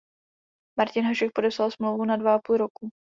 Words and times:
Martin 0.77 1.05
Hašek 1.05 1.31
podepsal 1.35 1.71
smlouvu 1.75 2.05
na 2.05 2.15
dva 2.17 2.35
a 2.35 2.39
půl 2.39 2.57
roku. 2.57 2.89